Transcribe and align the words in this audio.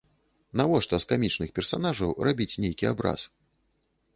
Навошта 0.61 0.99
з 1.03 1.07
камічных 1.11 1.49
персанажаў 1.59 2.15
рабіць 2.29 2.59
нейкі 2.65 2.85
абраз. 2.93 3.21